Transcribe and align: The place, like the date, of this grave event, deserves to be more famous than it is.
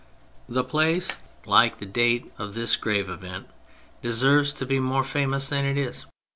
The 0.49 0.63
place, 0.63 1.15
like 1.45 1.77
the 1.77 1.85
date, 1.85 2.33
of 2.39 2.55
this 2.55 2.75
grave 2.75 3.07
event, 3.07 3.47
deserves 4.01 4.51
to 4.55 4.65
be 4.65 4.79
more 4.79 5.03
famous 5.03 5.47
than 5.49 5.63
it 5.63 5.77
is. 5.77 6.07